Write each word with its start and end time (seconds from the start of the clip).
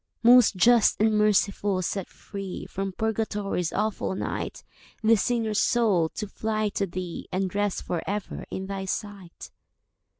"Most 0.23 0.55
Just 0.55 0.99
and 0.99 1.13
Merciful, 1.15 1.83
set 1.83 2.09
free 2.09 2.65
From 2.65 2.91
Purgatory's 2.91 3.71
awful 3.71 4.15
night 4.15 4.63
This 5.03 5.21
sinner's 5.21 5.59
soul, 5.61 6.09
to 6.15 6.27
fly 6.27 6.69
to 6.69 6.87
Thee, 6.87 7.27
And 7.31 7.53
rest 7.53 7.83
for 7.83 8.01
ever 8.07 8.43
in 8.49 8.65
Thy 8.65 8.85
sight." 8.85 9.51